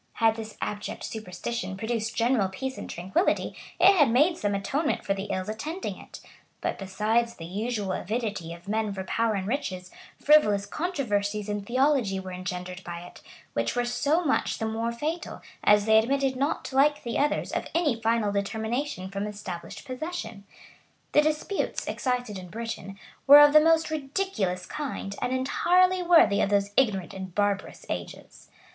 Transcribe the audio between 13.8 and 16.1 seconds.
so much the more fatal, as they